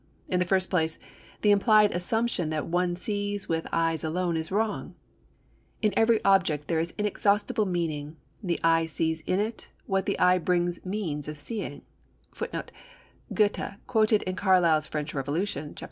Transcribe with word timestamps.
In 0.27 0.39
the 0.39 0.47
first 0.47 0.71
place, 0.71 0.97
the 1.41 1.51
implied 1.51 1.93
assumption 1.93 2.49
that 2.49 2.65
one 2.65 2.95
sees 2.95 3.47
with 3.47 3.65
the 3.65 3.75
eye 3.75 3.95
alone 4.03 4.35
is 4.35 4.49
wrong: 4.51 4.95
"In 5.83 5.93
every 5.95 6.25
object 6.25 6.67
there 6.67 6.79
is 6.79 6.95
inexhaustible 6.97 7.67
meaning; 7.67 8.15
the 8.41 8.59
eye 8.63 8.87
sees 8.87 9.21
in 9.27 9.39
it 9.39 9.69
what 9.85 10.07
the 10.07 10.17
eye 10.17 10.39
brings 10.39 10.83
means 10.83 11.27
of 11.27 11.37
seeing," 11.37 11.83
[Footnote 12.31 12.71
2: 13.29 13.35
Goethe, 13.35 13.73
quoted 13.85 14.23
in 14.23 14.35
Carlyle's 14.35 14.87
French 14.87 15.13
Revolution, 15.13 15.75
chap. 15.75 15.79